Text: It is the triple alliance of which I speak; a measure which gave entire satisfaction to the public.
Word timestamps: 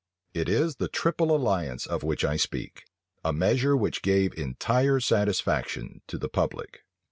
It 0.33 0.49
is 0.49 0.77
the 0.77 0.87
triple 0.87 1.29
alliance 1.29 1.85
of 1.85 2.01
which 2.01 2.25
I 2.25 2.35
speak; 2.35 2.85
a 3.23 3.31
measure 3.31 3.77
which 3.77 4.01
gave 4.01 4.33
entire 4.33 4.99
satisfaction 4.99 6.01
to 6.07 6.17
the 6.17 6.27
public. 6.27 6.81